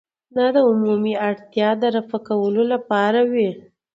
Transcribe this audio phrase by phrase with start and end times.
[0.35, 3.49] دا د عمومي اړتیا د رفع کولو لپاره وي.